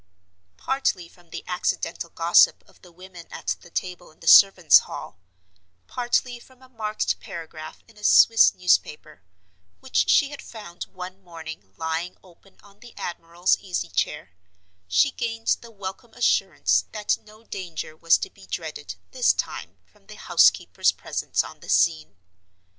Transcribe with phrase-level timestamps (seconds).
[0.57, 5.19] Partly from the accidental gossip of the women at the table in the servants' hall;
[5.85, 9.21] partly from a marked paragraph in a Swiss newspaper,
[9.79, 15.69] which she had found one morning lying open on the admiral's easy chair—she gained the
[15.69, 21.43] welcome assurance that no danger was to be dreaded, this time, from the housekeeper's presence
[21.43, 22.15] on the scene.